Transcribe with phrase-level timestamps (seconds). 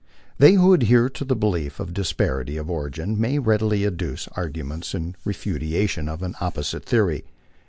[0.39, 5.15] They who adhere to the belief of disparity of origin may readily adduce arguments in
[5.23, 7.23] refutation of an opposite theory.